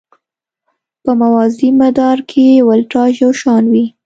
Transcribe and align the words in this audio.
په 1.03 1.11
موازي 1.21 1.69
مدار 1.81 2.17
کې 2.29 2.65
ولتاژ 2.69 3.11
یو 3.23 3.31
شان 3.41 3.63
وي. 3.73 3.85